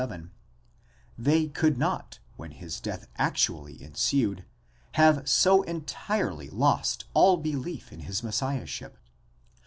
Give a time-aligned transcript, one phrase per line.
[0.01, 0.31] 37),
[1.15, 4.45] they could not, when his death actually ensued,
[4.93, 8.97] have so entirely lost all belief in his messiahship.